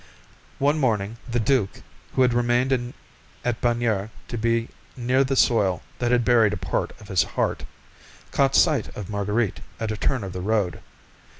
[0.57, 1.83] One morning, the duke,
[2.15, 2.73] who had remained
[3.45, 7.65] at Bagnères to be near the soil that had buried a part of his heart,
[8.31, 10.81] caught sight of Marguerite at a turn of the road.